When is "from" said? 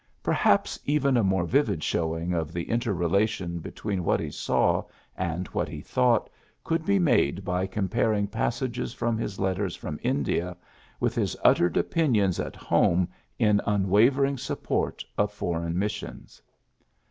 8.95-9.15, 9.75-9.99